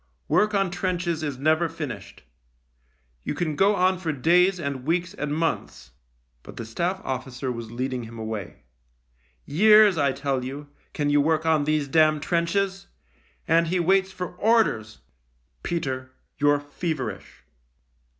Work 0.27 0.55
on 0.55 0.71
trenches 0.71 1.21
is 1.21 1.37
never 1.37 1.69
finished. 1.69 2.23
THE 3.23 3.33
LIEUTENANT 3.33 3.37
27 3.37 3.49
You 3.51 3.53
can 3.53 3.55
go 3.55 3.75
on 3.75 3.99
for 3.99 4.11
days 4.11 4.59
and 4.59 4.83
weeks 4.83 5.13
and 5.13 5.31
months" 5.31 5.91
But 6.41 6.57
the 6.57 6.65
Staff 6.65 7.01
officer 7.03 7.51
was 7.51 7.69
lead 7.71 7.93
ing 7.93 8.05
him 8.05 8.17
away." 8.17 8.63
Years, 9.45 9.99
I 9.99 10.11
tell 10.11 10.43
you, 10.43 10.69
can 10.93 11.11
you 11.11 11.21
work 11.21 11.45
on 11.45 11.65
these 11.65 11.87
d 11.87 11.99
trenches: 12.17 12.87
and 13.47 13.67
he 13.67 13.79
waits 13.79 14.11
for 14.11 14.29
orders!"" 14.37 15.01
Peter, 15.61 16.09
you're 16.39 16.59
feverish." 16.59 17.43